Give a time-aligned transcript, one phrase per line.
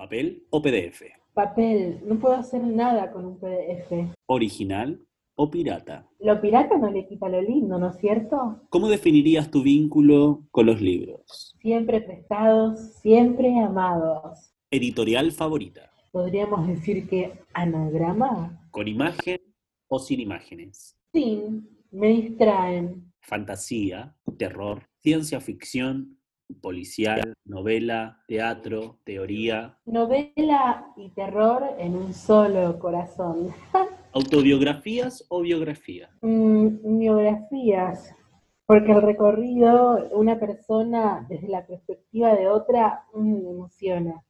[0.00, 1.02] ¿Papel o PDF?
[1.34, 4.16] Papel, no puedo hacer nada con un PDF.
[4.24, 4.98] ¿Original
[5.34, 6.08] o pirata?
[6.20, 8.62] Lo pirata no le quita lo lindo, ¿no es cierto?
[8.70, 11.54] ¿Cómo definirías tu vínculo con los libros?
[11.60, 14.54] Siempre prestados, siempre amados.
[14.70, 15.92] ¿Editorial favorita?
[16.12, 18.66] Podríamos decir que anagrama.
[18.70, 19.38] ¿Con imagen
[19.86, 20.96] o sin imágenes?
[21.12, 23.12] Sin, me distraen.
[23.20, 26.18] Fantasía, terror, ciencia ficción,
[26.54, 33.48] policial, novela, teatro, teoría, Novela y terror en un solo corazón.
[34.12, 36.10] autobiografías o biografía.
[36.22, 38.14] Mm, biografías,
[38.66, 44.22] porque el recorrido, una persona desde la perspectiva de otra, mm, me emociona.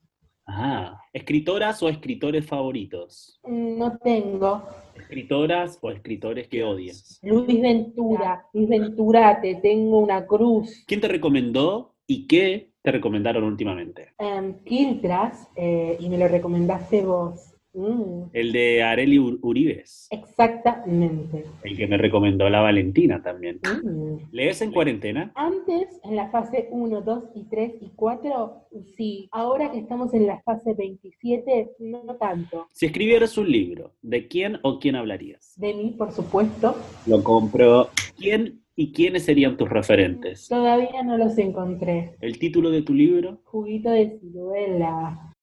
[0.46, 3.38] Ah, escritoras o escritores favoritos.
[3.44, 4.62] Mm, No tengo.
[4.96, 7.20] Escritoras o escritores que odias.
[7.22, 10.84] Luis Ventura, Luis Ventura, te tengo una cruz.
[10.86, 14.08] ¿Quién te recomendó y qué te recomendaron últimamente?
[14.18, 17.46] Em, Quiltras, eh, y me lo recomendaste vos.
[17.72, 21.44] Mm, El de Areli Ur- Uribes, exactamente.
[21.62, 23.60] el que me recomendó la Valentina también.
[23.84, 24.28] Mm.
[24.32, 25.30] ¿Lees en cuarentena?
[25.36, 29.28] Antes, en la fase 1, 2 y 3 y 4, sí.
[29.30, 32.66] Ahora que estamos en la fase 27, no tanto.
[32.72, 35.52] Si escribieras un libro, ¿de quién o quién hablarías?
[35.56, 36.74] De mí, por supuesto.
[37.06, 37.90] Lo compro.
[38.18, 40.48] ¿Quién y quiénes serían tus referentes?
[40.48, 42.16] Todavía no los encontré.
[42.18, 43.42] ¿El título de tu libro?
[43.44, 45.34] Juguito de ciruela.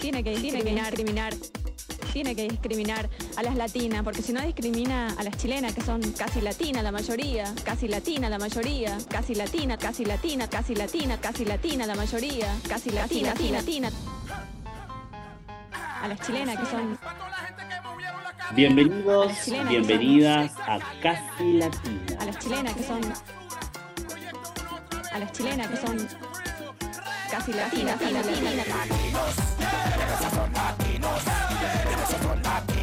[0.00, 1.32] Tiene que discriminar, discriminar,
[2.12, 6.00] tiene que discriminar a las latinas, porque si no discrimina a las chilenas, que son
[6.12, 11.44] casi latinas la mayoría, casi latina la mayoría, casi latina, casi latina, casi latina, casi
[11.44, 13.90] latina la mayoría, casi latina, latina, latina.
[16.02, 16.98] A las chilenas que son
[18.56, 22.24] Bienvenidos, Chilena, bienvenidas a Casi a Latina.
[22.26, 23.00] las chilenas que son
[25.12, 26.08] a las chilenas que son
[27.30, 28.92] casi latinas, latina, latina.
[32.66, 32.81] Dime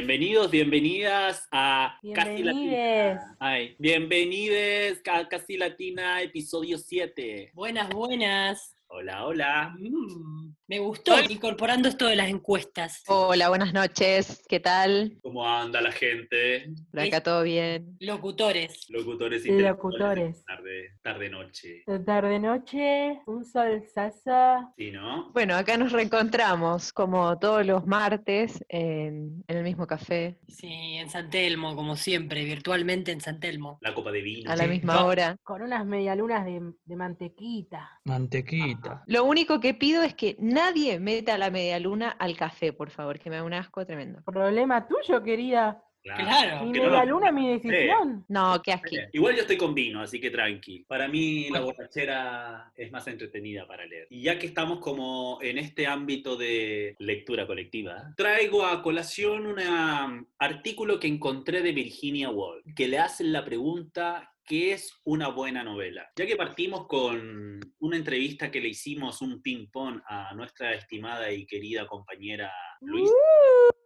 [0.00, 2.52] Bienvenidos, bienvenidas a Casi Latina.
[2.52, 3.20] Bienvenides.
[3.38, 7.50] Ay, bienvenides a Casi Latina, episodio 7.
[7.52, 8.78] Buenas, buenas.
[8.86, 9.74] Hola, hola.
[9.78, 13.02] Mm, me gustó incorporando esto de las encuestas.
[13.08, 14.44] Hola, buenas noches.
[14.48, 15.18] ¿Qué tal?
[15.20, 16.70] ¿Cómo anda la gente?
[16.92, 17.96] Por acá todo bien.
[17.98, 18.86] Locutores.
[18.88, 20.44] Locutores y Locutores.
[20.44, 21.82] Tarde, tarde, noche.
[21.88, 24.72] De tarde noche, un solzazo.
[24.78, 25.32] ¿Sí, no?
[25.32, 31.10] Bueno, acá nos reencontramos como todos los martes en, en el mismo café, Sí, en
[31.10, 33.78] San Telmo, como siempre, virtualmente en San Telmo.
[33.80, 34.48] La copa de vino.
[34.48, 35.06] a la misma No.
[35.06, 35.36] hora.
[35.42, 37.90] Con unas medialunas de, de mantequita.
[38.04, 39.02] Mantequita.
[39.08, 40.59] Lo único que pido es que nadie
[41.00, 44.22] meta la media luna al café, por favor, que me da un asco tremendo.
[44.24, 45.82] Problema tuyo, querida.
[46.02, 46.64] Claro.
[46.64, 48.24] Mi que no medialuna, mi decisión.
[48.28, 48.88] No, qué asco.
[49.12, 50.84] Igual yo estoy con vino, así que tranqui.
[50.88, 54.06] Para mí la borrachera es más entretenida para leer.
[54.08, 60.26] Y ya que estamos como en este ámbito de lectura colectiva, traigo a colación un
[60.38, 65.62] artículo que encontré de Virginia Woolf, que le hacen la pregunta ¿Qué es una buena
[65.62, 66.10] novela?
[66.16, 71.46] Ya que partimos con una entrevista que le hicimos, un ping-pong a nuestra estimada y
[71.46, 72.50] querida compañera
[72.80, 73.14] Luisa,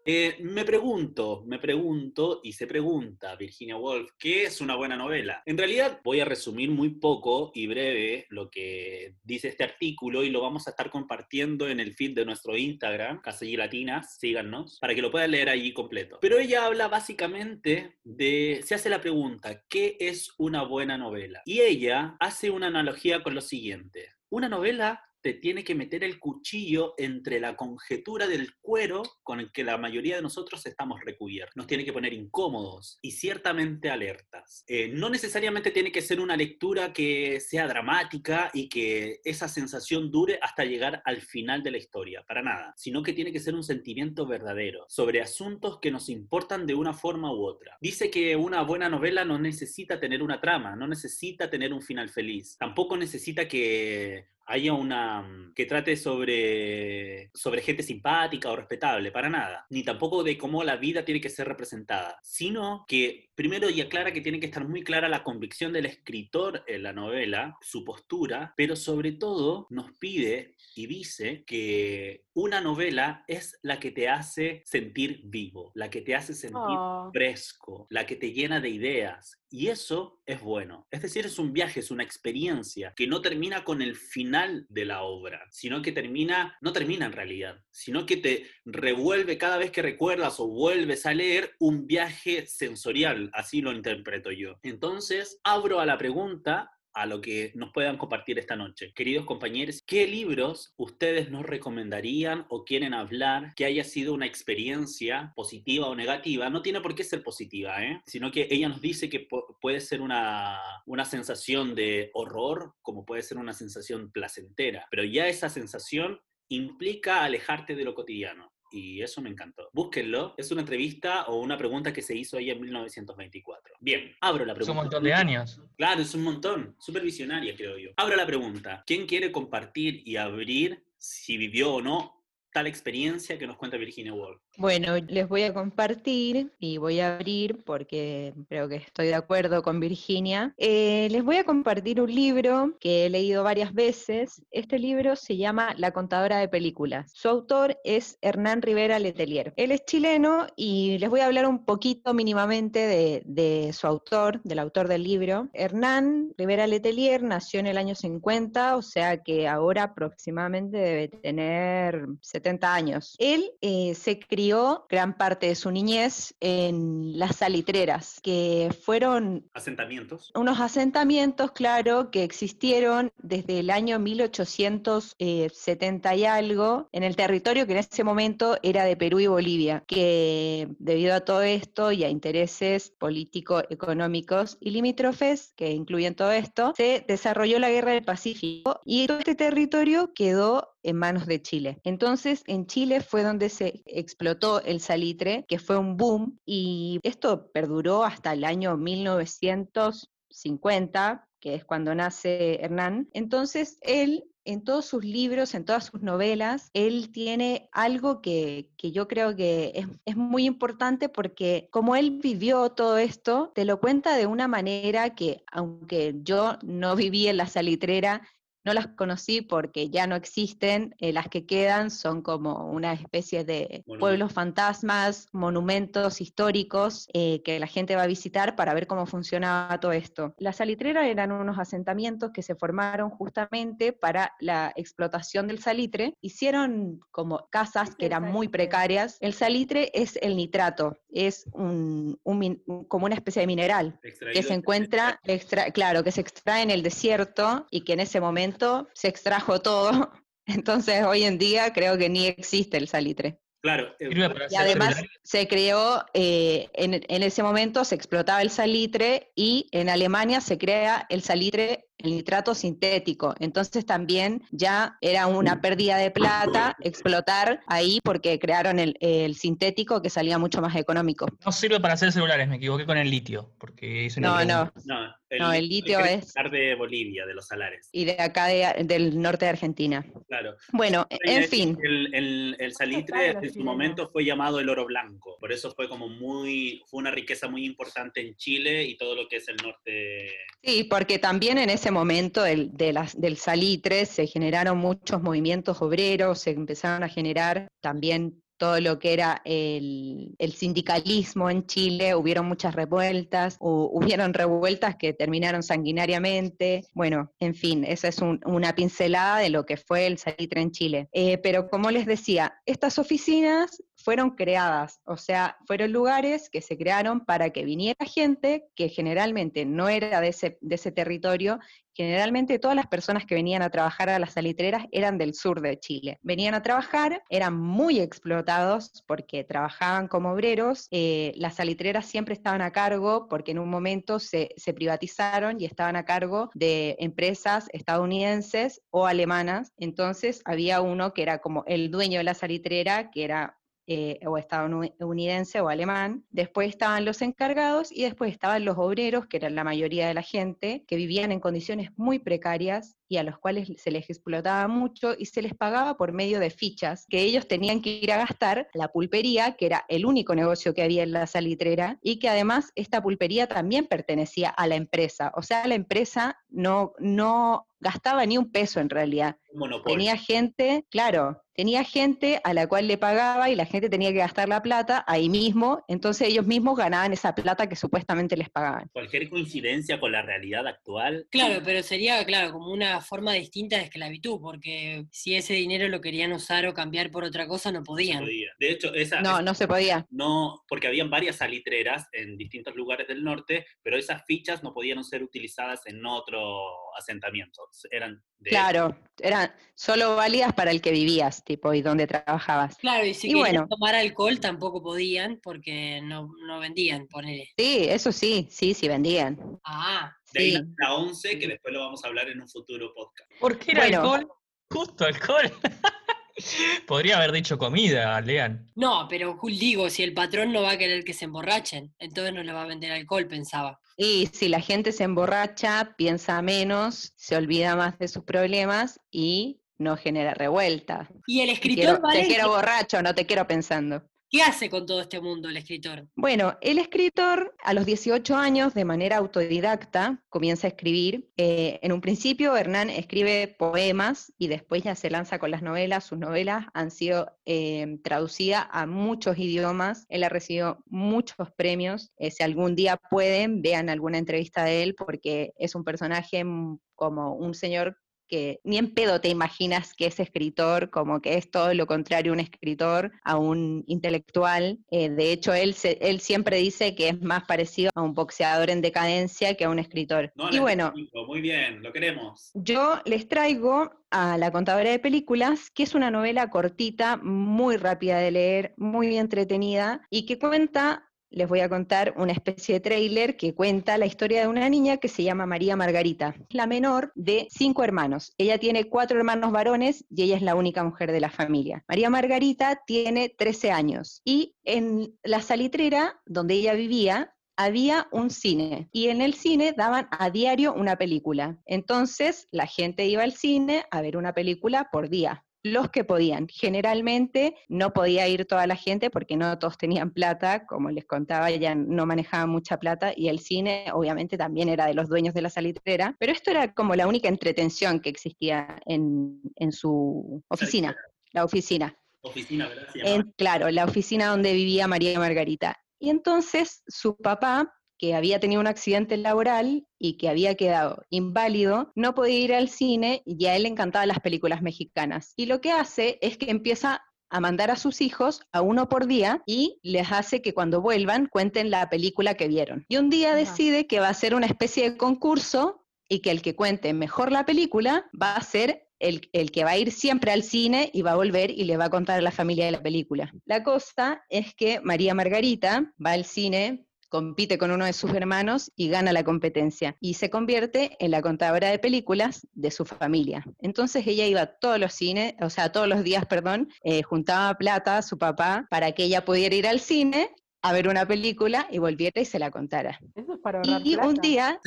[0.05, 5.43] eh, me pregunto, me pregunto y se pregunta Virginia Woolf, ¿qué es una buena novela?
[5.47, 10.31] En realidad voy a resumir muy poco y breve lo que dice este artículo y
[10.31, 14.95] lo vamos a estar compartiendo en el feed de nuestro Instagram, Casilla Latinas, síganos, para
[14.95, 16.19] que lo puedan leer allí completo.
[16.21, 21.43] Pero ella habla básicamente de, se hace la pregunta, ¿qué es una buena novela?
[21.47, 24.11] Y ella hace una analogía con lo siguiente.
[24.29, 29.51] Una novela te tiene que meter el cuchillo entre la conjetura del cuero con el
[29.53, 31.57] que la mayoría de nosotros estamos recubiertos.
[31.57, 34.65] Nos tiene que poner incómodos y ciertamente alertas.
[34.67, 40.11] Eh, no necesariamente tiene que ser una lectura que sea dramática y que esa sensación
[40.11, 43.55] dure hasta llegar al final de la historia, para nada, sino que tiene que ser
[43.55, 47.79] un sentimiento verdadero sobre asuntos que nos importan de una forma u otra.
[47.81, 52.11] Dice que una buena novela no necesita tener una trama, no necesita tener un final
[52.11, 59.11] feliz, tampoco necesita que haya una mm, que trate sobre, sobre gente simpática o respetable,
[59.11, 63.71] para nada, ni tampoco de cómo la vida tiene que ser representada, sino que primero
[63.71, 67.57] y aclara que tiene que estar muy clara la convicción del escritor en la novela,
[67.61, 73.91] su postura, pero sobre todo nos pide y dice que una novela es la que
[73.91, 76.55] te hace sentir vivo, la que te hace sentir
[76.85, 77.11] Oh.
[77.13, 79.41] fresco, la que te llena de ideas.
[79.57, 80.89] Y eso es bueno.
[80.91, 84.85] Es decir, es un viaje, es una experiencia que no termina con el final de
[84.85, 89.71] la obra, sino que termina, no termina en realidad, sino que te revuelve cada vez
[89.71, 94.59] que recuerdas o vuelves a leer un viaje sensorial, así lo interpreto yo.
[94.65, 98.93] Entonces, abro a la pregunta a lo que nos puedan compartir esta noche.
[98.95, 105.33] Queridos compañeros, ¿qué libros ustedes nos recomendarían o quieren hablar que haya sido una experiencia
[105.35, 106.49] positiva o negativa?
[106.51, 108.01] No tiene por qué ser positiva, ¿eh?
[108.07, 113.05] sino que ella nos dice que pu- puede ser una, una sensación de horror como
[113.05, 118.53] puede ser una sensación placentera, pero ya esa sensación implica alejarte de lo cotidiano.
[118.71, 119.69] Y eso me encantó.
[119.73, 120.35] Búsquenlo.
[120.37, 123.77] Es una entrevista o una pregunta que se hizo ahí en 1924.
[123.79, 124.73] Bien, abro la Es pregunta.
[124.73, 125.61] un montón de años.
[125.77, 126.77] Claro, es un montón.
[126.79, 127.91] Súper visionaria, creo yo.
[127.97, 128.85] Abro la pregunta.
[128.87, 132.24] ¿Quién quiere compartir y abrir si vivió o no
[132.55, 134.41] tal experiencia que nos cuenta Virginia Woolf?
[134.59, 139.61] Bueno, les voy a compartir y voy a abrir porque creo que estoy de acuerdo
[139.65, 140.55] con Virginia.
[140.57, 144.41] Eh, les voy a compartir un libro que he leído varias veces.
[144.53, 147.11] Este libro se llama La contadora de películas.
[147.13, 149.53] Su autor es Hernán Rivera Letelier.
[149.57, 154.41] Él es chileno y les voy a hablar un poquito mínimamente de, de su autor,
[154.45, 155.49] del autor del libro.
[155.55, 162.07] Hernán Rivera Letelier nació en el año 50, o sea que ahora aproximadamente debe tener
[162.21, 163.17] 70 años.
[163.19, 170.33] Él eh, se crió gran parte de su niñez en las salitreras, que fueron Asentamientos.
[170.35, 177.73] unos asentamientos, claro, que existieron desde el año 1870 y algo en el territorio que
[177.73, 182.09] en ese momento era de Perú y Bolivia, que debido a todo esto y a
[182.09, 188.81] intereses políticos, económicos y limítrofes que incluyen todo esto, se desarrolló la Guerra del Pacífico
[188.85, 191.81] y todo este territorio quedó en manos de Chile.
[191.83, 197.51] Entonces, en Chile fue donde se explotó el salitre, que fue un boom, y esto
[197.51, 203.09] perduró hasta el año 1950, que es cuando nace Hernán.
[203.13, 208.93] Entonces, él en todos sus libros, en todas sus novelas, él tiene algo que, que
[208.93, 213.81] yo creo que es, es, muy importante porque como él vivió todo esto, te lo
[213.81, 218.21] cuenta de una manera que, aunque yo no viví en la salitrera,
[218.65, 223.45] no las conocí porque ya no existen, eh, las que quedan son como una especie
[223.45, 229.07] de pueblos fantasmas, monumentos históricos eh, que la gente va a visitar para ver cómo
[229.07, 230.35] funcionaba todo esto.
[230.39, 237.01] Las salitreras eran unos asentamientos que se formaron justamente para la explotación del salitre, hicieron
[237.11, 239.19] como casas ¿Qué que eran muy precarias.
[239.21, 243.99] El salitre es el nitrato, es un, un como una especie de mineral
[244.33, 248.21] que se encuentra, extra- claro, que se extrae en el desierto y que en ese
[248.21, 248.54] momento
[248.95, 250.13] se extrajo todo.
[250.47, 253.39] Entonces hoy en día creo que ni existe el salitre.
[253.63, 253.95] Claro.
[253.99, 254.11] eh,
[254.51, 259.89] Y además se creó, eh, en, en ese momento se explotaba el salitre y en
[259.89, 263.35] Alemania se crea el salitre, el nitrato sintético.
[263.41, 270.03] Entonces también ya era una pérdida de plata explotar ahí porque crearon el, el sintético
[270.03, 271.27] que salía mucho más económico.
[271.45, 274.73] No sirve para hacer celulares, me equivoqué con el litio, porque hice una No, no,
[274.73, 274.83] pregunta.
[274.85, 277.89] no, No, el litio es- de Bolivia, de los salares.
[277.93, 280.05] y de acá de- del norte de Argentina.
[280.29, 280.55] Claro.
[280.73, 281.79] Bueno, en que fin.
[281.83, 283.65] El, el- el salitre en su chilenos.
[283.65, 285.37] momento fue llamado el oro blanco.
[285.41, 289.27] Por eso fue como muy, fue una riqueza muy importante en Chile y todo lo
[289.29, 290.29] que es el norte.
[290.63, 295.81] Sí, porque también en ese momento del, de las, del salitre se generaron muchos movimientos
[295.83, 302.15] obreros, se empezaron a generar también todo lo que era el, el sindicalismo en Chile,
[302.15, 308.41] hubieron muchas revueltas, hu- hubieron revueltas que terminaron sanguinariamente, bueno, en fin, esa es un-
[308.47, 311.09] una pincelada de lo que fue el salitre en Chile.
[311.13, 316.77] Eh, pero como les decía, estas oficinas fueron creadas, o sea, fueron lugares que se
[316.77, 321.59] crearon para que viniera gente que generalmente no era de ese, territorio
[321.97, 325.79] Generalmente todas las personas que venían a trabajar a las salitreras eran del sur de
[325.79, 326.19] Chile.
[326.23, 330.89] Venían a trabajar, eran muy explotados porque trabajaban como obreros.
[330.91, 335.95] eh, las salitreras siempre estaban a cargo porque en un momento se privatizaron y estaban
[335.95, 339.73] a cargo de empresas estadounidenses o alemanas.
[339.77, 344.39] Entonces había uno que era como el dueño de la salitrera, que era eh, o
[344.39, 349.65] estadounidense o alemán, después estaban los encargados y después estaban los obreros, que eran la
[349.65, 353.91] mayoría de la gente, que vivían en condiciones muy precarias y a los cuales se
[353.91, 357.91] les explotaba mucho y se les pagaba por medio de fichas que ellos tenían que
[357.91, 361.99] ir a gastar la pulpería, que era el único negocio que había en la salitrera,
[362.03, 366.95] y que además esta pulpería también pertenecía a la empresa, o sea, la empresa no,
[366.99, 369.37] no gastaba ni un peso en realidad.
[369.53, 369.97] Un monopolio.
[369.99, 374.19] Tenía gente, claro, tenía gente a la cual le pagaba y la gente tenía que
[374.19, 378.89] gastar la plata ahí mismo, entonces ellos mismos ganaban esa plata que supuestamente les pagaban.
[378.93, 381.29] Cualquier coincidencia con la realidad actual.
[381.31, 386.01] Claro, pero sería, claro, como una forma distinta de esclavitud, porque si ese dinero lo
[386.01, 388.21] querían usar o cambiar por otra cosa, no se podían.
[388.25, 388.51] podía.
[388.59, 390.07] De hecho, esa, No, esa- no se podía.
[390.11, 395.05] no, porque habían varias salitreras en distintos lugares del norte, pero esas fichas no podían
[395.05, 396.65] ser utilizadas en otro
[396.99, 397.63] asentamiento.
[397.91, 402.77] Eran de Claro, eran solo válidas para el que vivías, tipo, y donde trabajabas.
[402.77, 403.69] Claro, y si Y querían bueno.
[403.69, 407.49] tomar alcohol tampoco podían, porque no, no vendían, ponele.
[407.57, 409.39] Sí, eso sí, sí, sí vendían.
[409.65, 410.59] Ah, De ahí Sí.
[410.59, 413.31] nace la 11, que después lo vamos a hablar en un futuro podcast.
[413.41, 414.01] ¿Por qué era Bueno.
[414.03, 414.29] alcohol?
[414.71, 415.53] Justo alcohol.
[416.87, 418.67] Podría haber dicho comida, Lean.
[418.75, 422.35] no, pero Jul, digo, si el patrón no va a querer que se emborrachen, entonces
[422.35, 423.81] no le va a vender alcohol, pensaba.
[423.97, 429.61] Y si la gente se emborracha, piensa menos, se olvida más de sus problemas y
[429.79, 431.09] no genera revuelta.
[431.27, 434.03] Y el Te escritor te Valencia, quiero borracho, no te quiero pensando.
[434.31, 436.07] ¿Qué hace con todo este mundo el escritor?
[436.17, 441.31] Bueno, el escritor a los 18 años, de manera autodidacta, comienza a escribir.
[441.37, 446.05] Eh, en un principio, Hernán escribe poemas y después ya se lanza con las novelas.
[446.05, 450.07] Sus novelas han sido eh, traducidas a muchos idiomas.
[450.09, 452.13] Él ha recibido muchos premios.
[452.19, 456.79] Eh, si algún día pueden, vean alguna entrevista de él porque es un personaje mm,
[456.95, 461.51] como un señor que ni en pedo te imaginas que es escritor, como que es
[461.51, 464.79] todo lo contrario un escritor a un intelectual.
[464.91, 468.71] Eh, de hecho, él, se- él siempre dice que es más parecido a un boxeador
[468.71, 470.33] en decadencia que a un escritor.
[470.37, 472.51] No, y bueno, explico, muy bien, lo queremos.
[472.55, 478.19] yo les traigo a La contadora de películas, que es una novela cortita, muy rápida
[478.19, 483.37] de leer, muy entretenida y que cuenta, les voy a contar una especie de tráiler
[483.37, 487.49] que cuenta la historia de una niña que se llama María Margarita, la menor de
[487.51, 488.33] cinco hermanos.
[488.39, 491.85] Ella tiene cuatro hermanos varones y ella es la única mujer de la familia.
[491.89, 498.89] María Margarita tiene 13 años y en la salitrera donde ella vivía había un cine
[498.93, 501.59] y en el cine daban a diario una película.
[501.67, 505.44] Entonces la gente iba al cine a ver una película por día.
[505.65, 506.47] Los que podían.
[506.47, 511.51] Generalmente no podía ir toda la gente porque no todos tenían plata, como les contaba,
[511.51, 515.41] ella no manejaba mucha plata y el cine obviamente también era de los dueños de
[515.41, 520.95] la salitrera, pero esto era como la única entretención que existía en, en su oficina,
[521.33, 521.97] la oficina.
[522.21, 522.89] Oficina, ¿verdad?
[522.95, 525.79] En, claro, la oficina donde vivía María Margarita.
[525.99, 531.93] Y entonces su papá, que había tenido un accidente laboral y que había quedado inválido,
[531.95, 535.33] no podía ir al cine y a él le encantaban las películas mexicanas.
[535.37, 539.07] Y lo que hace es que empieza a mandar a sus hijos a uno por
[539.07, 542.85] día y les hace que cuando vuelvan cuenten la película que vieron.
[542.89, 546.43] Y un día decide que va a hacer una especie de concurso y que el
[546.43, 550.31] que cuente mejor la película va a ser el, el que va a ir siempre
[550.31, 552.73] al cine y va a volver y le va a contar a la familia de
[552.73, 553.33] la película.
[553.45, 558.73] La cosa es que María Margarita va al cine, compite con uno de sus hermanos
[558.75, 563.45] y gana la competencia y se convierte en la contadora de películas de su familia.
[563.61, 567.57] Entonces ella iba a todos los cines, o sea, todos los días, perdón, eh, juntaba
[567.57, 571.67] plata a su papá para que ella pudiera ir al cine a ver una película
[571.71, 572.99] y volviera y se la contara.
[573.15, 574.09] Eso es para ahorrar Y plata.
[574.09, 574.61] un día,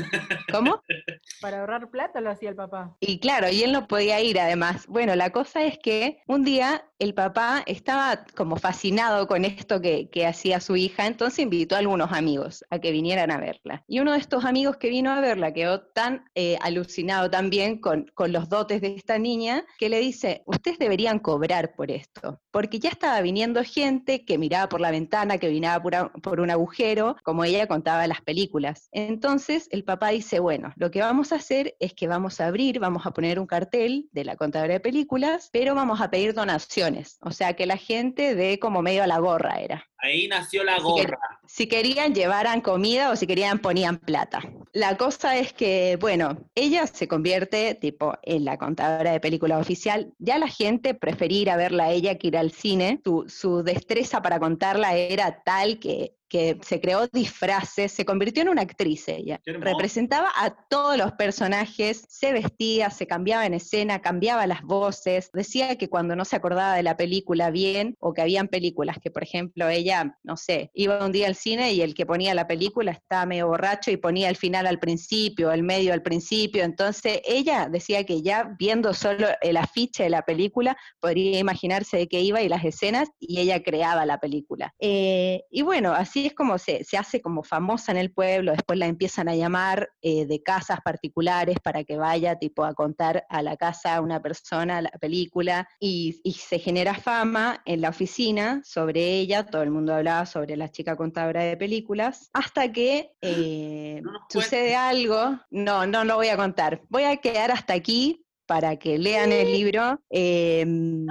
[0.51, 0.81] ¿cómo?
[1.41, 2.95] Para ahorrar plata lo hacía el papá.
[2.99, 4.87] Y claro, y él no podía ir además.
[4.87, 10.09] Bueno, la cosa es que un día el papá estaba como fascinado con esto que,
[10.09, 13.83] que hacía su hija, entonces invitó a algunos amigos a que vinieran a verla.
[13.87, 18.07] Y uno de estos amigos que vino a verla quedó tan eh, alucinado también con,
[18.15, 22.79] con los dotes de esta niña que le dice, ustedes deberían cobrar por esto, porque
[22.79, 25.86] ya estaba viniendo gente que miraba por la ventana, que miraba por,
[26.21, 28.89] por un agujero, como ella contaba las películas.
[28.91, 32.79] Entonces el papá dice, bueno, lo que vamos a hacer es que vamos a abrir,
[32.79, 37.17] vamos a poner un cartel de la contadora de películas, pero vamos a pedir donaciones,
[37.21, 39.85] o sea, que la gente dé como medio a la gorra era.
[39.99, 41.17] Ahí nació la gorra.
[41.47, 44.41] Si querían, llevaran comida o si querían, ponían plata.
[44.73, 50.13] La cosa es que, bueno, ella se convierte tipo en la contadora de película oficial.
[50.19, 53.01] Ya la gente prefería ir a verla a ella que ir al cine.
[53.03, 58.49] Su, su destreza para contarla era tal que, que se creó disfraces, se convirtió en
[58.49, 59.39] una actriz ella.
[59.45, 65.29] Representaba a todos los personajes, se vestía, se cambiaba en escena, cambiaba las voces.
[65.33, 69.11] Decía que cuando no se acordaba de la película bien, o que habían películas que,
[69.11, 72.47] por ejemplo, ella, no sé, iba un día al cine y el que ponía la
[72.47, 76.63] película estaba medio borracho y ponía el final al principio, el medio al principio.
[76.63, 82.07] Entonces ella decía que ya viendo solo el afiche de la película podría imaginarse de
[82.07, 84.73] qué iba y las escenas y ella creaba la película.
[84.79, 88.79] Eh, y bueno, así es como se, se hace como famosa en el pueblo, después
[88.79, 93.41] la empiezan a llamar eh, de casas particulares para que vaya tipo a contar a
[93.41, 98.61] la casa a una persona la película y, y se genera fama en la oficina
[98.63, 104.01] sobre ella, todo el mundo hablaba sobre la chica contadora de películas, hasta que eh,
[104.03, 108.77] No sucede algo, no, no lo voy a contar, voy a quedar hasta aquí para
[108.77, 110.01] que lean el libro.
[110.09, 111.05] em,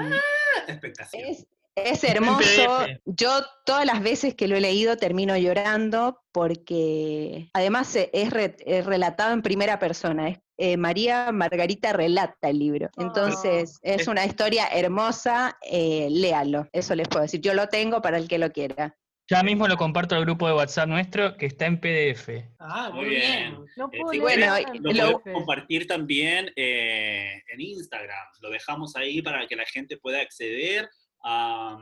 [0.66, 1.22] Expectación.
[1.28, 1.46] es,
[1.76, 2.87] es hermoso.
[3.04, 3.30] Yo
[3.64, 8.85] todas las veces que lo he leído termino llorando porque además eh, es, re- es
[8.87, 10.30] relatado en primera persona.
[10.30, 12.88] Es, eh, María Margarita relata el libro.
[12.97, 15.56] Entonces es Es- una historia hermosa.
[15.71, 16.66] eh, léalo.
[16.73, 17.40] Eso les puedo decir.
[17.40, 18.97] Yo lo tengo para el que lo quiera.
[19.28, 22.28] Ya mismo lo comparto al grupo de WhatsApp nuestro que está en PDF.
[22.61, 23.21] Ah, Muy bien.
[23.21, 23.64] bien.
[23.76, 24.47] No Eh, puedo si bueno,
[24.80, 28.25] Lo lo- podemos compartir también eh, en Instagram.
[28.40, 30.88] Lo dejamos ahí para que la gente pueda acceder
[31.28, 31.76] a,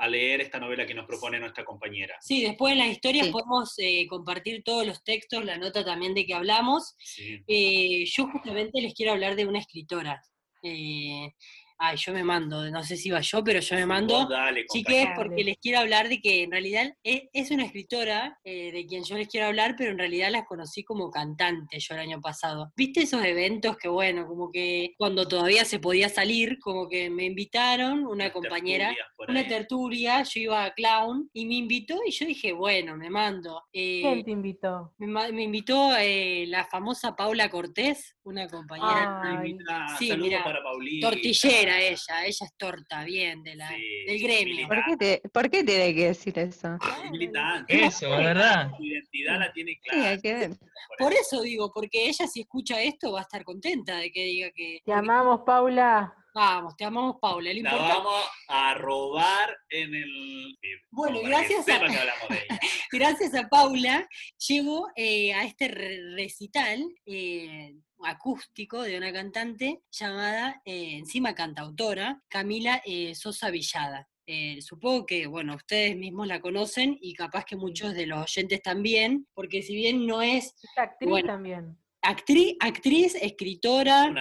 [0.00, 2.16] a leer esta novela que nos propone nuestra compañera.
[2.20, 3.32] Sí, después en las historias Sí.
[3.32, 6.94] podemos eh, compartir todos los textos, la nota también de que hablamos.
[6.98, 7.42] Sí.
[7.46, 10.20] Eh, yo justamente les quiero hablar de una escritora.
[10.62, 11.32] Eh,
[11.78, 14.14] ay, yo me mando, no sé si iba yo, pero yo me mando.
[14.14, 18.38] Vos dale, Chiques, porque les quiero hablar de que en realidad es, es una escritora
[18.44, 21.94] eh, de quien yo les quiero hablar, pero en realidad las conocí como cantante yo
[21.94, 22.72] el año pasado.
[22.76, 27.24] ¿Viste esos eventos que, bueno, como que cuando todavía se podía salir, como que me
[27.24, 28.94] invitaron, una compañera,
[29.28, 33.62] una tertulia, yo iba a Clown y me invitó y yo dije, bueno, me mando.
[33.72, 34.94] Eh, ¿Quién te invitó?
[34.98, 39.56] me, invitó eh, la famosa Paula Cortés, una compañera Ay.
[39.98, 41.08] Sí, mira, para Paulita.
[41.08, 44.68] tortillera ella, ella es torta, bien, de la, Sí, del gremio.
[44.68, 46.78] ¿Por qué, te, ¿Por qué tiene que decir eso?
[47.04, 47.84] Es militante.
[47.84, 48.70] Eso, de verdad.
[48.76, 50.08] Su identidad la tiene Sí, clara.
[50.10, 50.50] hay que ver.
[50.98, 54.50] Por eso digo, porque ella si escucha esto va a estar contenta de que diga
[54.54, 54.80] que...
[54.84, 56.14] Te amamos, Paula.
[56.38, 57.52] Vamos, te amamos, Paula.
[57.52, 60.56] Lo La vamos a robar en el...
[60.88, 62.60] Bueno, gracias a- sepan que hablamos de ella.
[62.92, 64.08] gracias a Paula,
[64.46, 67.74] llego eh, a este re- recital eh,
[68.04, 74.08] acústico de una cantante llamada, eh, encima cantautora, Camila eh, Sosa Villada.
[74.24, 78.62] Eh, supongo que, bueno, ustedes mismos la conocen y capaz que muchos de los oyentes
[78.62, 81.26] también, porque si bien no es Es actriz Bueno.
[81.26, 81.78] también.
[82.08, 84.12] Actriz, actriz escritora,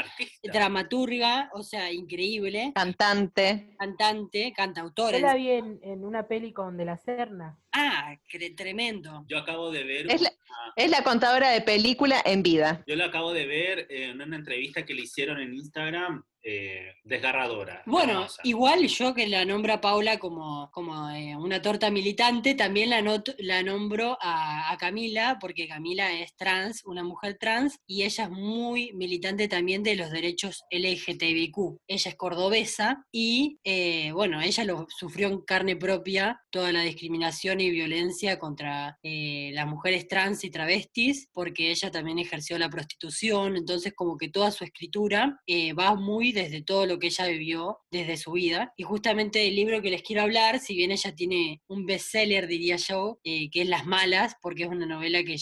[0.44, 3.76] dramaturga, o sea, increíble, Cantante.
[3.78, 5.18] cantante, cantautora.
[5.18, 7.58] Yo la vi en, en una peli con De la Serna.
[7.72, 9.24] Ah, cre- tremendo.
[9.28, 10.12] Yo acabo de ver...
[10.12, 12.84] Es la- una- Es la contadora de película en vida.
[12.88, 17.84] Yo lo acabo de ver en una entrevista que le hicieron en Instagram, eh, desgarradora.
[17.86, 18.42] Bueno, hermosa.
[18.44, 23.02] igual yo que la nombro a Paula como, como eh, una torta militante, también la,
[23.02, 28.26] not- la nombro a, a Camila, porque Camila es trans, una mujer trans, y ella
[28.26, 31.58] es muy militante también de los derechos LGTBIQ.
[31.88, 37.60] Ella es cordobesa y, eh, bueno, ella lo sufrió en carne propia, toda la discriminación
[37.62, 43.56] y violencia contra eh, las mujeres trans y travestis, porque ella también ejerció la prostitución,
[43.58, 47.80] entonces como que toda su escritura eh, va muy desde todo lo que ella vivió
[47.92, 48.74] desde su vida.
[48.78, 52.78] Y justamente el libro que les quiero hablar, si bien ella tiene un bestseller, diría
[52.78, 55.38] yo, eh, que es Las Malas, porque es una novela que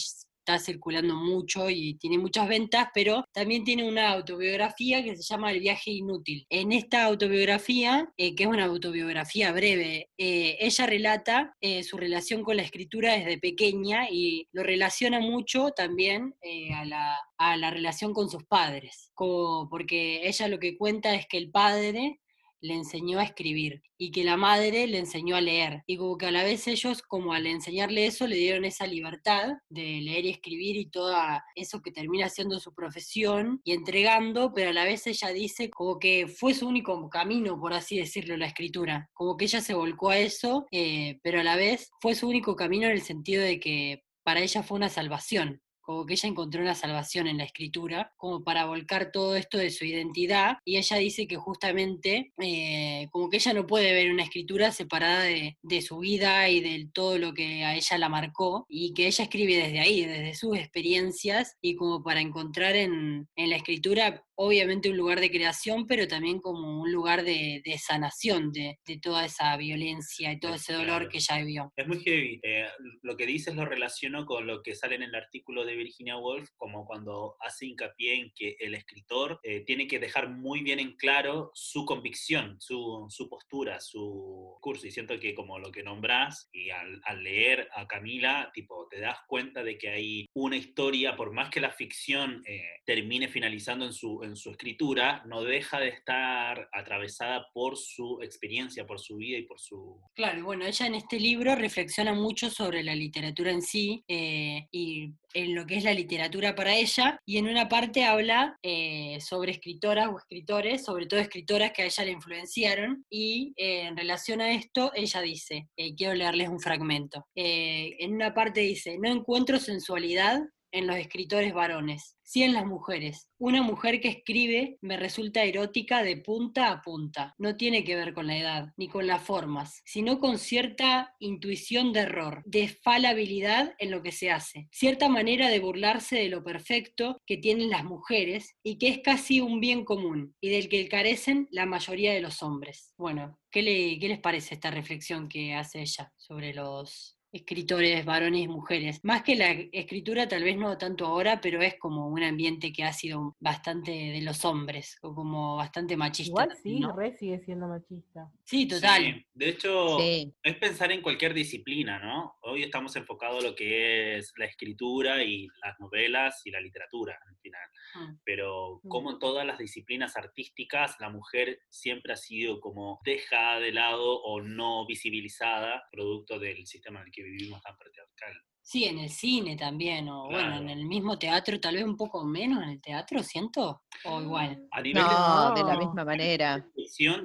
[0.46, 5.50] está circulando mucho y tiene muchas ventas, pero también tiene una autobiografía que se llama
[5.50, 6.46] El viaje inútil.
[6.48, 12.44] En esta autobiografía, eh, que es una autobiografía breve, eh, ella relata eh, su relación
[12.44, 16.36] con la escritura desde pequeña y lo relaciona mucho también
[16.74, 21.26] a, la, a la relación con sus padres, como porque ella lo que cuenta es
[21.26, 22.20] que el padre
[22.60, 25.82] le enseñó a escribir y que la madre le enseñó a leer.
[25.86, 29.54] Y como que a la vez ellos, como al enseñarle eso, le dieron esa libertad
[29.68, 31.14] de leer y escribir y todo
[31.54, 35.98] eso que termina siendo su profesión y entregando, pero a la vez ella dice como
[35.98, 39.08] que fue su único camino, por así decirlo, la escritura.
[39.14, 42.56] Como que ella se volcó a eso, eh, pero a la vez fue su único
[42.56, 46.60] camino en el sentido de que para ella fue una salvación como que ella encontró
[46.60, 50.96] una salvación en la escritura, como para volcar todo esto de su identidad, y ella
[50.96, 55.98] dice que justamente, eh, como que ella no puede ver una escritura separada de, su
[55.98, 59.78] vida y de todo lo que a ella la marcó, y que ella escribe desde
[59.78, 65.20] ahí, desde sus experiencias, y como para encontrar en, en la escritura obviamente un lugar
[65.20, 70.32] de creación, pero también como un lugar de, de sanación de, de, toda esa violencia
[70.32, 71.08] y todo ese dolor Claro.
[71.10, 71.72] que ella vivió.
[71.76, 72.40] Es muy heavy.
[72.42, 72.66] Eh,
[73.02, 76.50] lo que dices lo relaciono con lo que sale en el artículo de Virginia Woolf,
[76.56, 80.96] como cuando hace hincapié en que el escritor eh, tiene que dejar muy bien en
[80.96, 84.86] claro su convicción, su, su postura, su curso.
[84.86, 89.00] Y siento que como lo que nombrás, y al, al leer a Camila, tipo, te
[89.00, 93.84] das cuenta de que hay una historia, por más que la ficción eh, termine finalizando
[93.86, 99.16] en su, en su escritura, no deja de estar atravesada por su experiencia, por su
[99.16, 100.00] vida y por su...
[100.14, 105.12] Claro, bueno, ella en este libro reflexiona mucho sobre la literatura en sí eh, y
[105.34, 109.52] en lo que es la literatura para ella, y en una parte habla eh, sobre
[109.52, 114.40] escritoras o escritores, sobre todo escritoras que a ella le influenciaron, y eh, en relación
[114.40, 120.40] a esto, ella dice, quiero leerles un fragmento, en una parte dice, no encuentro sensualidad
[120.72, 123.30] en los escritores varones, sí en las mujeres.
[123.38, 127.34] Una mujer que escribe me resulta erótica de punta a punta.
[127.38, 131.92] No tiene que ver con la edad, ni con las formas, sino con cierta intuición
[131.92, 136.42] de error, de falabilidad en lo que se hace, cierta manera de burlarse de lo
[136.42, 140.88] perfecto que tienen las mujeres y que es casi un bien común y del que
[140.88, 142.92] carecen la mayoría de los hombres.
[142.98, 148.42] Bueno, ¿qué, le- qué les parece esta reflexión que hace ella sobre los escritores varones
[148.42, 149.00] y mujeres.
[149.04, 152.84] Más que la escritura, tal vez no tanto ahora, pero es como un ambiente que
[152.84, 156.30] ha sido bastante de los hombres, o como bastante machista.
[156.44, 156.96] Igual sí, ¿no?
[156.96, 158.30] re sigue siendo machista.
[158.44, 159.02] Sí, total.
[159.04, 160.32] Sí, De hecho, Sí.
[160.42, 162.36] es pensar en cualquier disciplina, ¿no?
[162.42, 167.18] Hoy estamos enfocados a lo que es la escritura y las novelas y la literatura,
[167.28, 167.68] al final.
[167.94, 168.18] Mm.
[168.24, 168.88] Pero Mm.
[168.88, 174.22] como en todas las disciplinas artísticas, la mujer siempre ha sido como dejada de lado
[174.22, 178.32] o no visibilizada, producto del sistema en el que vivimos tan patriarcal.
[178.62, 180.80] Sí, en el cine también, o bueno, en Claro.
[180.80, 184.66] el mismo teatro, tal vez un poco menos en el teatro, siento, o igual.
[184.72, 185.78] A nivel de No, de la No.
[185.78, 186.66] misma manera.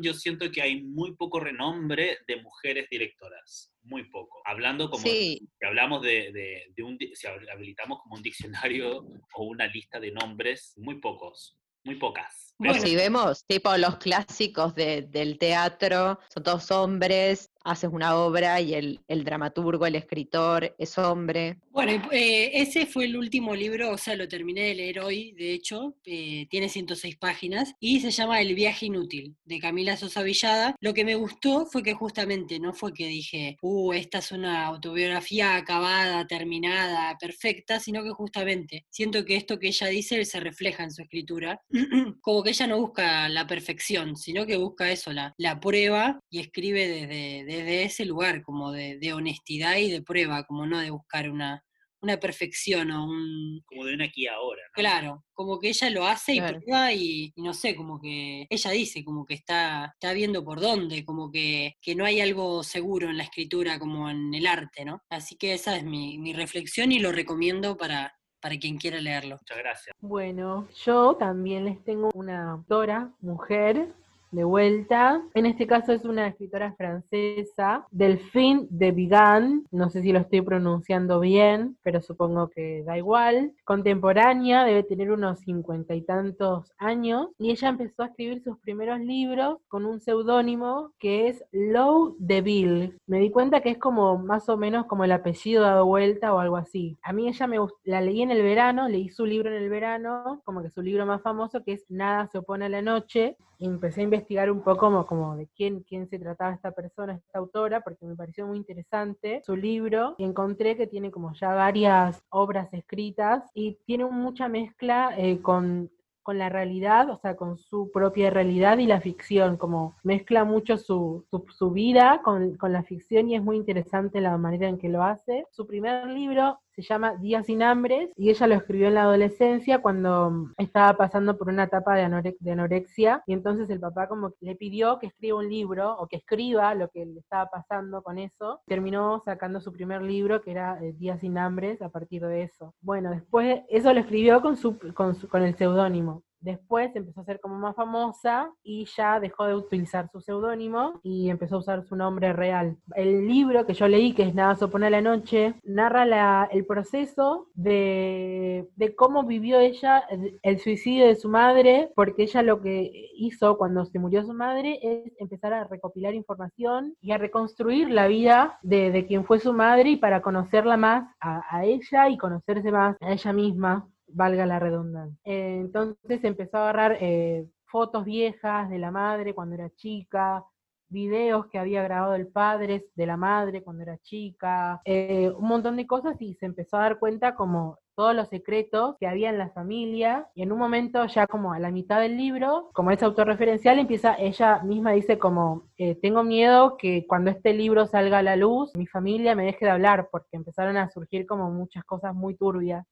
[0.02, 3.74] yo siento que hay muy poco renombre de mujeres directoras.
[3.84, 4.40] Muy poco.
[4.46, 9.00] Hablando como Sí, si hablamos de, de- de un, si habilitamos como un diccionario
[9.36, 12.54] o una lista de nombres, muy pocos, muy pocas.
[12.60, 12.86] pero Bueno.
[12.88, 18.74] si vemos tipo los clásicos de- del teatro, son todos hombres, haces una obra y
[18.74, 21.58] el, el dramaturgo, el escritor es hombre.
[21.70, 25.54] Bueno, eh, ese fue el último libro, o sea, lo terminé de leer hoy, de
[25.54, 30.76] hecho, eh, tiene 106 páginas y se llama El viaje inútil, de Camila Sosa Villada.
[30.80, 34.66] Lo que me gustó fue que justamente no fue que dije, uh, esta es una
[34.66, 40.84] autobiografía acabada, terminada, perfecta, sino que justamente siento que esto que ella dice se refleja
[40.84, 41.62] en su escritura,
[42.22, 46.40] como que ella no busca la perfección, sino que busca eso, la, la prueba y
[46.40, 50.92] escribe desde, desde ese lugar, como de, de honestidad y de prueba, como no de
[50.92, 51.64] buscar una,
[52.02, 53.64] una perfección o un...
[53.66, 54.62] Como de una aquí ahora.
[54.64, 54.74] ¿no?
[54.74, 58.72] Claro, como que ella lo hace y prueba y, y no sé, como que ella
[58.72, 63.10] dice, como que está, está viendo por dónde, como que, que no hay algo seguro
[63.10, 65.02] en la escritura como en el arte, ¿no?
[65.10, 69.38] Así que esa es mi, mi reflexión y lo recomiendo para, para quien quiera leerlo.
[69.38, 69.96] Muchas gracias.
[70.00, 73.94] Bueno, yo también les tengo una autora, mujer,
[74.32, 75.22] de vuelta.
[75.34, 79.64] En este caso es una escritora francesa, Delphine de Vigan.
[79.72, 83.54] No sé si lo estoy pronunciando bien, pero supongo que da igual.
[83.64, 87.28] Contemporánea, debe tener unos cincuenta y tantos años.
[87.38, 92.94] Y ella empezó a escribir sus primeros libros con un seudónimo que es Lou Deville.
[93.08, 96.40] Me di cuenta que es como más o menos como el apellido dado vuelta o
[96.40, 96.98] algo así.
[97.02, 100.42] A mí ella me la leí en el verano, leí su libro en el verano,
[100.46, 103.36] como que su libro más famoso que es Nada se opone a la noche.
[103.60, 104.21] Empecé a investigar
[104.52, 108.16] un poco como, como de quién, quién se trataba esta persona, esta autora, porque me
[108.16, 110.16] pareció muy interesante su libro.
[110.18, 115.90] Y encontré que tiene como ya varias obras escritas y tiene mucha mezcla eh, con
[116.24, 120.78] con la realidad, o sea, con su propia realidad y la ficción, como mezcla mucho
[120.78, 124.78] su, su, su vida con, con la ficción y es muy interesante la manera en
[124.78, 125.46] que lo hace.
[125.52, 129.82] Su primer libro se llama Días sin hambres y ella lo escribió en la adolescencia
[129.82, 134.34] cuando estaba pasando por una etapa de, anore- de anorexia y entonces el papá como
[134.40, 138.18] le pidió que escriba un libro o que escriba lo que le estaba pasando con
[138.18, 138.62] eso.
[138.68, 142.74] Terminó sacando su primer libro que era eh, Días sin hambres a partir de eso.
[142.82, 146.24] Bueno, después eso lo escribió con, su, con, su- con el seudónimo.
[146.42, 151.30] Después empezó a ser como más famosa y ya dejó de utilizar su seudónimo y
[151.30, 152.78] empezó a usar su nombre real.
[152.96, 158.68] El libro que yo leí, que es Nada se la noche, narra el proceso de,
[158.96, 160.04] cómo vivió ella
[160.42, 164.80] el, suicidio de su madre, porque ella lo que hizo cuando se murió su madre
[164.82, 169.92] es empezar a recopilar información y a reconstruir la vida de, quien fue su madre
[169.92, 175.18] y para conocerla más a ella y conocerse más a ella misma valga la redundancia.
[175.24, 180.44] Eh, entonces empezó a agarrar eh, fotos viejas de la madre cuando era chica,
[180.90, 185.78] videos que había grabado el padre de la madre cuando era chica, eh, un montón
[185.78, 189.38] de cosas y se empezó a dar cuenta como todos los secretos que había en
[189.38, 193.02] la familia y en un momento ya como a la mitad del libro, como es
[193.04, 195.70] autorreferencial, empieza, ella misma dice como,
[196.02, 199.72] tengo miedo que cuando este libro salga a la luz, mi familia me deje de
[199.72, 202.86] hablar porque empezaron a surgir como muchas cosas muy turbias.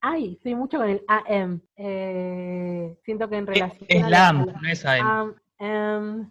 [0.00, 1.60] Ay, estoy mucho con el AM.
[1.76, 5.34] eh, siento que en relación Es LAM, no es AM.
[5.58, 6.30] am,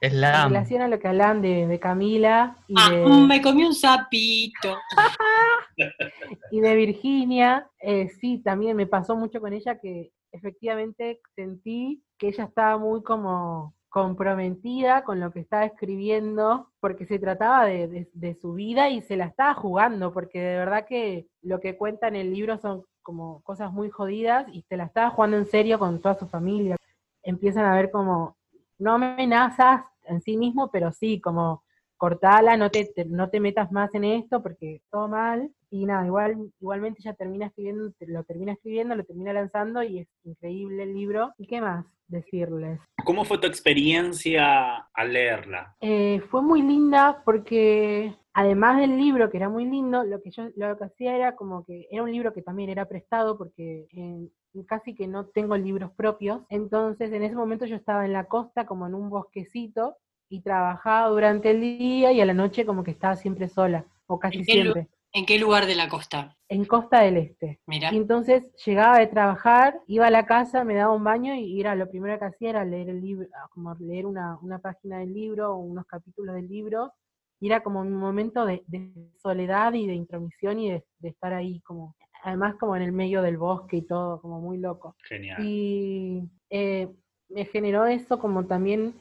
[0.00, 0.48] Es en LAM.
[0.52, 3.74] relación a lo que hablan de, de Camila y Ah, de, mm, me comí un
[3.74, 4.76] sapito.
[6.50, 12.28] y de Virginia, eh, sí, también me pasó mucho con ella que efectivamente sentí que
[12.28, 18.34] ella estaba muy como comprometida con lo que estaba escribiendo, porque se trataba de, de-
[18.34, 22.16] su vida y se la estaba jugando, porque de verdad que lo que cuenta en
[22.16, 26.00] el libro son como cosas muy jodidas y se la estaba jugando en serio con
[26.00, 26.76] toda su familia.
[27.22, 28.36] Empiezan a ver como,
[28.78, 31.62] no amenazas en sí mismo, pero sí, como
[31.98, 35.50] cortala, no te, te- no te metas más en esto porque todo mal.
[35.70, 40.08] Y nada, igual, igualmente ella termina escribiendo, lo termina escribiendo, lo termina lanzando y es
[40.24, 41.32] increíble el libro.
[41.36, 42.80] ¿Y qué más decirles?
[43.04, 45.76] ¿Cómo fue tu experiencia al leerla?
[45.80, 50.44] Eh, fue muy linda porque además del libro, que era muy lindo, lo que yo
[50.56, 54.28] lo que hacía era como que era un libro que también era prestado porque eh,
[54.66, 56.40] casi que no tengo libros propios.
[56.48, 59.96] Entonces en ese momento yo estaba en la costa como en un bosquecito
[60.28, 64.18] y trabajaba durante el día y a la noche como que estaba siempre sola, o
[64.18, 66.36] casi ¿En qué lu- siempre, ¿En qué lugar de la costa?
[66.50, 67.60] en Costa del Este.
[67.66, 67.92] Mira.
[67.92, 71.74] Y entonces llegaba de trabajar, iba a la casa, me daba un baño y era
[71.74, 75.12] lo primero que hacía era leer el libro, ah, como leer una, una página del
[75.12, 76.92] libro o unos capítulos del libro.
[77.40, 78.90] Y era como un momento de, de
[79.22, 83.20] soledad y de intromisión y de, de estar ahí como, además como en el medio
[83.22, 84.96] del bosque y todo, como muy loco.
[85.04, 85.42] Genial.
[85.44, 86.88] Y eh,
[87.28, 88.94] me generó eso como también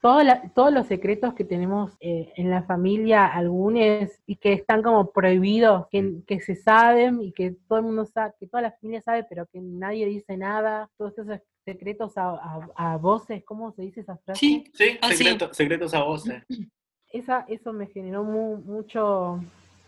[0.00, 4.82] todo la- todos los secretos que tenemos eh, en la familia, algunos, y que están
[4.82, 8.72] como prohibidos, que, que se saben y que todo el mundo sabe, que toda la
[8.72, 13.72] familia sabe, pero que nadie dice nada, todos esos secretos a, a- a voces, ¿cómo
[13.72, 14.40] se dice esa frase?
[14.40, 15.26] Sí, Sí, Ah, sí.
[15.52, 16.42] secretos a voces.
[17.12, 19.40] Esa, eso me generó mu- mucho,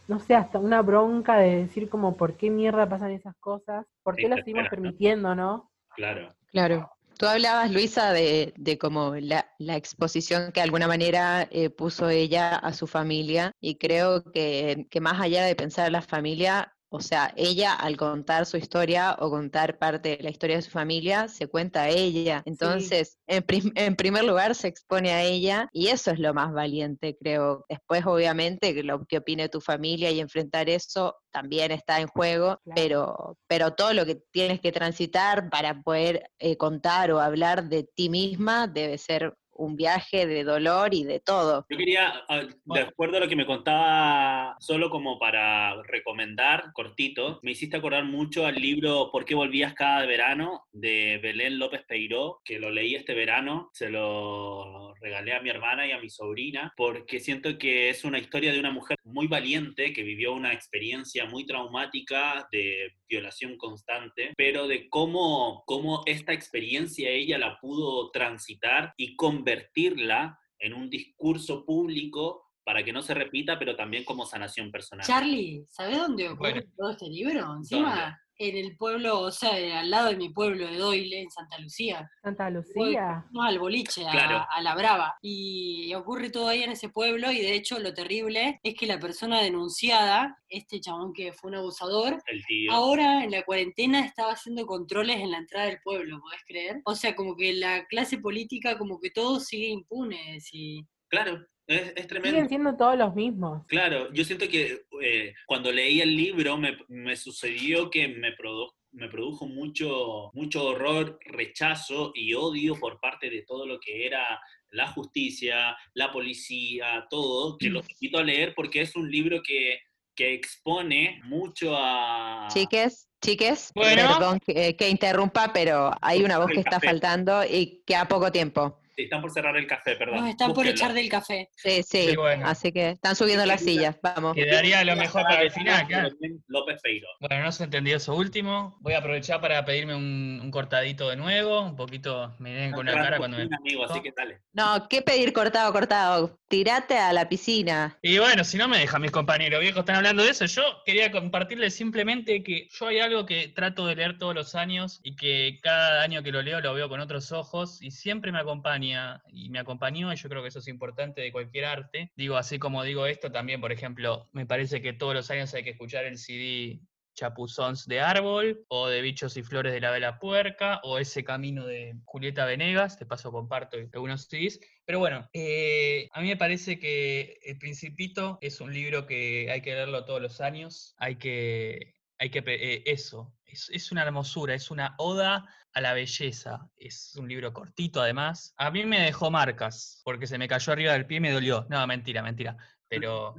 [0.09, 3.87] no sé, hasta una bronca de decir como, ¿por qué mierda pasan esas cosas?
[4.03, 5.71] ¿Por qué Sí, te seguimos permitiendo, no?
[5.95, 6.31] Claro.
[6.51, 6.91] Claro.
[7.17, 12.09] Tú hablabas, Luisa, de, de como la, la exposición que de alguna manera eh, puso
[12.09, 16.75] ella a su familia y creo que, que más allá de pensar en la familia,
[16.95, 20.71] o sea, ella al contar su historia o contar parte de la historia de su
[20.71, 22.43] familia, se cuenta a ella.
[22.45, 26.53] Entonces, en, prim- en primer lugar, se expone a ella y eso es lo más
[26.53, 27.65] valiente, creo.
[27.69, 32.61] Después, obviamente, que lo que opine tu familia y enfrentar eso también está en juego,
[32.65, 32.75] Claro.
[32.75, 37.85] pero, pero todo lo que tienes que transitar para poder eh, contar o hablar de
[37.85, 41.67] ti misma debe ser un viaje de dolor y de todo.
[41.69, 47.41] Yo quería, ah, de acuerdo a lo que me contaba, solo como para recomendar, cortito,
[47.43, 50.67] me hiciste acordar mucho al libro ¿Por qué volvías cada verano?
[50.73, 55.87] de Belén López Peiró, que lo leí este verano, se lo regalé a mi hermana
[55.87, 59.93] y a mi sobrina, porque siento que es una historia de una mujer muy valiente
[59.93, 67.11] que vivió una experiencia muy traumática de violación constante, pero de cómo, cómo esta experiencia
[67.11, 73.59] ella la pudo transitar y convertirla en un discurso público para que no se repita,
[73.59, 75.05] pero también como sanación personal.
[75.07, 76.67] Charlie, ¿sabes dónde ocurre Bueno.
[76.77, 77.55] todo este libro?
[77.57, 81.31] Encima, en el pueblo, o sea, eh, al lado de mi pueblo de Doyle, en
[81.31, 82.11] Santa Lucía.
[82.23, 83.25] Santa Lucía.
[83.33, 84.47] No, al boliche, a, Claro.
[84.51, 85.17] a la brava.
[85.23, 88.99] Y ocurre todo ahí en ese pueblo y de hecho lo terrible es que la
[88.99, 92.73] persona denunciada, este chabón que fue un abusador, El tío.
[92.73, 96.81] ahora en la cuarentena estaba haciendo controles en la entrada del pueblo, ¿podés creer?
[96.85, 100.39] O sea, como que la clase política, como que todo sigue impune.
[100.53, 100.85] Y...
[101.09, 101.39] Claro,
[101.73, 102.31] Es, es tremendo.
[102.37, 103.65] Siguen siendo todos los mismos.
[103.67, 108.73] Claro, yo siento que eh, cuando leí el libro me, me sucedió que me, produ-
[108.93, 114.41] me produjo mucho, mucho horror, rechazo y odio por parte de todo lo que era
[114.71, 119.81] la justicia, la policía, todo, que los invito a leer porque es un libro que,
[120.15, 122.49] que expone mucho a...
[122.53, 124.09] Chiques, chiques, Bueno.
[124.09, 128.31] perdón que, que interrumpa, pero hay una voz que está faltando y que a poco
[128.33, 128.79] tiempo.
[128.95, 130.21] Sí, Están por cerrar el café, perdón.
[130.21, 131.49] Nos están por echar del café.
[131.57, 132.47] Sí, sí, Sí, bueno.
[132.47, 134.35] así que están subiendo las sillas, vamos.
[134.35, 136.11] Quedaría lo mejor para el final, claro.
[136.49, 137.09] López Feiro.
[137.21, 138.77] Bueno, no se entendió eso último.
[138.81, 141.63] Voy a aprovechar para pedirme un, un cortadito de nuevo.
[141.63, 143.49] Un poquito me ven con la cara cuando me.
[143.57, 144.43] Amigo, así que dale.
[144.53, 146.39] No, ¿qué pedir cortado, cortado?
[146.49, 147.99] Tirate a la piscina.
[148.03, 151.11] Y bueno, si no me dejan mis compañeros viejos están hablando de eso, yo quería
[151.11, 155.59] compartirles simplemente que yo hay algo que trato de leer todos los años y que
[155.63, 158.83] cada año que lo leo lo veo con otros ojos y siempre me acompaña
[159.29, 162.13] y me acompañó y yo creo que eso es importante de cualquier arte.
[162.17, 165.65] Digo, así como digo esto, también, por ejemplo, me parece que todos los años hay
[165.65, 166.81] que escuchar el CD
[167.15, 171.67] Chapuzons de Árbol, o de Bichos y Flores de la Vela Puerca, o Ese Camino
[171.67, 174.61] de Julieta Venegas, de paso comparto algunos CDs.
[174.85, 179.61] Pero bueno, eh, a mí me parece que El Principito es un libro que hay
[179.61, 184.55] que leerlo todos los años, hay que, hay que eh, eso, es, es una hermosura,
[184.55, 188.55] es una oda a la belleza, es un libro cortito además.
[188.57, 191.67] A mí me dejó marcas, porque se me cayó arriba del pie y me dolió.
[191.71, 192.57] No, mentira, mentira.
[192.93, 193.35] Pero...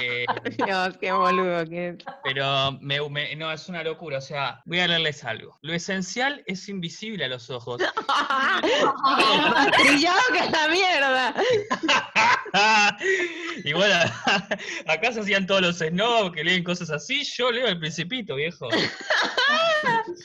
[0.00, 0.24] eh,
[0.68, 1.64] No, qué boludo.
[1.66, 4.18] qué- pero me- me- no, es una locura.
[4.18, 5.58] O sea, voy a leerles algo.
[5.62, 7.82] Lo esencial es invisible a los ojos.
[8.08, 11.34] Más trillado que la mierda.
[13.64, 13.94] y bueno,
[14.86, 17.24] acá se hacían todos los snobs que leen cosas así.
[17.24, 18.68] Yo leo el Principito, viejo.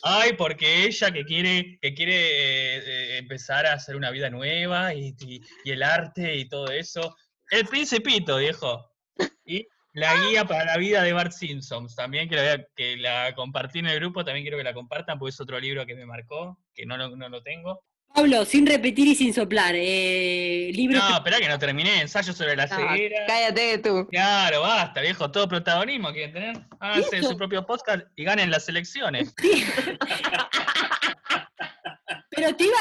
[0.04, 4.94] Ay, porque ella que quiere, que quiere eh, eh, empezar a hacer una vida nueva
[4.94, 7.16] y, y- y el arte y todo eso.
[7.52, 8.90] El Principito, viejo.
[9.46, 11.88] Y la guía para la vida de Bart Simpson.
[11.96, 15.30] También que la, que la compartí en el grupo, también quiero que la compartan, porque
[15.32, 17.84] es otro libro que me marcó, que no lo, no lo tengo.
[18.14, 19.74] Pablo, sin repetir y sin soplar.
[19.76, 22.02] Eh, libro No, espera que no terminé.
[22.02, 23.26] Ensayo sobre la No, ceguera.
[23.28, 24.08] cállate tú.
[24.12, 26.62] Claro, basta, viejo, todo protagonismo quieren tener.
[26.80, 29.34] Háganse su propio podcast y ganen las elecciones.
[32.44, 32.76] Pero te iba,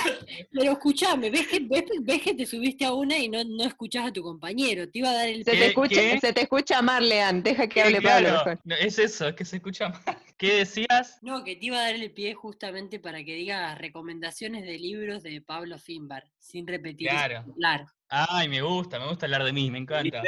[0.50, 4.06] pero escuchame, ves que, ves, ves que te subiste a una y no, no escuchás
[4.08, 6.18] a tu compañero, te iba a dar el Se ¿Qué- te, escucha, qué?
[6.20, 8.60] se te escucha Marlean, deja que hable claro, Pablo mejor.
[8.64, 10.02] no, es eso, es que se escucha mal.
[10.36, 11.18] ¿Qué decías?
[11.22, 15.22] No, que te iba a dar el pie justamente para que digas recomendaciones de libros
[15.22, 17.86] de Pablo Finbar, sin repetir sin Claro.
[18.14, 20.20] Ay, me gusta, me gusta hablar de mí, me encanta.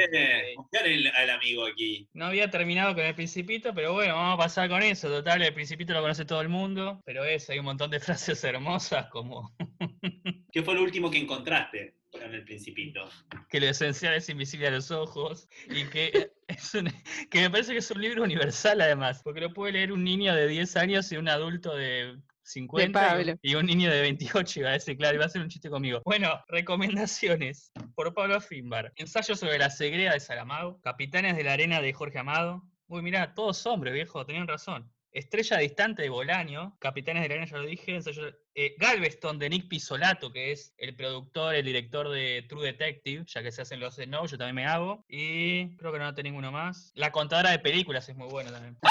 [0.84, 2.08] El- al amigo aquí.
[2.14, 5.08] No había terminado con el Principito, pero bueno, vamos a pasar con eso.
[5.08, 8.42] Total, el Principito lo conoce todo el mundo, pero es, hay un montón de frases
[8.42, 9.54] hermosas como
[10.50, 13.06] ¿Qué fue lo último que encontraste en el Principito?
[13.50, 16.90] que lo esencial es invisible a los ojos y que, es un-
[17.30, 20.34] que me parece que es un libro universal además, porque lo puede leer un niño
[20.34, 24.72] de 10 años y un adulto de 50 y- un niño de 28, iba a
[24.74, 26.02] decir, claro, iba a ser un chiste conmigo.
[26.04, 28.92] Bueno, recomendaciones por Pablo Finbar.
[28.96, 32.62] Ensayo sobre la segreda de Saramago, Capitanes de la Arena de Jorge Amado.
[32.86, 34.92] Uy, mirá, todos hombres, viejo, tenían razón.
[35.10, 37.94] Estrella Distante de Bolaño, Capitanes de la Arena, ya lo dije.
[37.96, 43.24] ensayo- eh, Galveston de Nick Pisolato, que es el productor, el director de True Detective,
[43.26, 45.04] ya que se hacen los no, yo también me hago.
[45.08, 46.92] Y creo que no noté ninguno más.
[46.94, 48.78] La contadora de películas es muy buena también.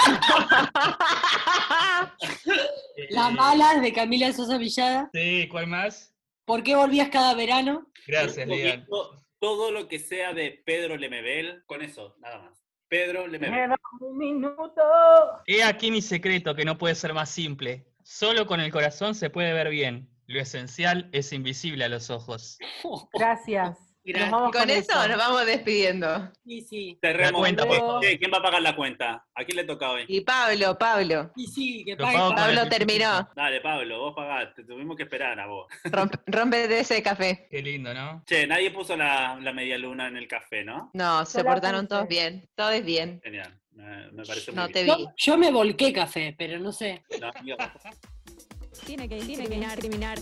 [3.09, 5.09] Las Eh, malas de Camila Sosa Villada.
[5.13, 6.13] Sí, ¿cuál más?
[6.45, 7.87] ¿Por qué volvías cada verano?
[8.07, 8.85] Gracias, Lian.
[8.87, 9.21] todo-
[9.71, 12.63] lo que sea de Pedro Lemebel, con eso, nada más.
[12.87, 13.53] Pedro Lemebel.
[13.55, 14.81] Queda un minuto.
[15.47, 17.85] He aquí mi secreto que no puede ser más simple.
[18.03, 20.09] Solo con el corazón se puede ver bien.
[20.27, 22.57] Lo esencial es invisible a los ojos.
[23.13, 23.77] Gracias.
[24.05, 24.31] Nos Gracias.
[24.31, 26.29] vamos Con eso nos vamos despidiendo.
[26.45, 26.97] Sí, sí.
[27.01, 27.39] Cerremos.
[27.39, 28.03] cuenta, por favor.
[28.03, 29.25] Sí, ¿Quién va a pagar la cuenta?
[29.33, 30.03] ¿A quién le toca hoy?
[30.09, 31.31] Y Pablo, Pablo.
[31.37, 32.59] Y sí, que pague Pablo.
[32.61, 33.29] con terminó.
[33.33, 34.65] Dale, Pablo, vos pagaste.
[34.65, 35.67] Tuvimos que esperar a vos.
[35.85, 37.47] Rompe, rómpete ese café.
[37.49, 38.23] Qué lindo, ¿no?
[38.25, 40.91] Che, nadie puso la, la media luna en el café, ¿no?
[40.93, 42.49] No, se portaron todos bien.
[42.55, 43.21] Todo es bien.
[43.23, 43.57] Genial.
[43.75, 44.97] Me, me parece No muy te bien.
[44.97, 45.03] vi.
[45.05, 47.03] Yo, yo me volqué café, pero no sé.
[47.19, 47.31] No,
[48.85, 50.19] Tiene que discriminar, discriminar,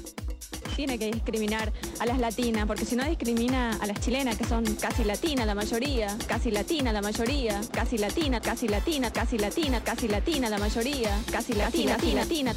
[0.75, 4.63] tiene que discriminar a las latinas, porque si no discrimina a las chilenas, que son
[4.75, 10.07] casi latinas la mayoría, casi latina la mayoría, casi latina, casi latina, casi latina, casi
[10.07, 12.53] latina la mayoría, casi latina, latina, latina.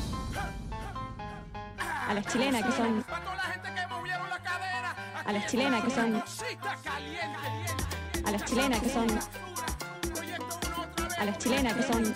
[2.06, 3.04] A las chilenas que son,
[5.26, 6.22] a las chilenas que son,
[8.26, 9.06] a las chilenas que son,
[11.18, 12.14] a las chilenas que son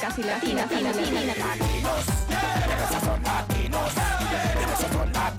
[0.00, 1.90] casi latina, latina, latina.
[4.74, 5.37] Esos